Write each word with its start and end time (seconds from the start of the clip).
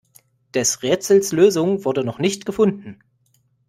Des 0.55 0.81
Rätsels 0.81 1.31
Lösung 1.31 1.85
wurde 1.85 2.03
noch 2.03 2.17
nicht 2.17 2.47
gefunden. 2.47 3.03